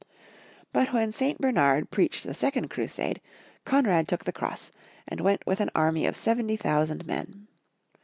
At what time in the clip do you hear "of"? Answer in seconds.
6.07-6.17